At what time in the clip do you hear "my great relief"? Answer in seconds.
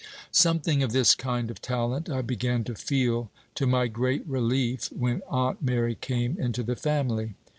3.67-4.85